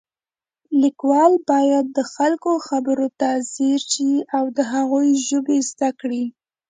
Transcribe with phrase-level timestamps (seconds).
[0.81, 6.23] لیکوال باید د خلکو خبرو ته ځیر شي او د هغوی ژبه زده کړي